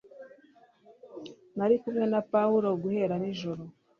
[1.55, 3.63] Narikumwe na paulo guhera nijoro